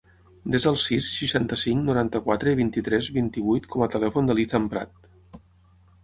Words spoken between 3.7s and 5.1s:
com a telèfon de l'Ethan Prat.